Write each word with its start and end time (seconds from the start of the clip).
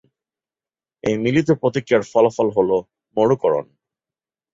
এই 1.03 1.15
মিলিত 1.17 1.49
প্রক্রিয়ার 1.61 2.03
ফলাফল 2.11 2.47
হলো 2.57 2.77
মরুকরন। 3.17 3.65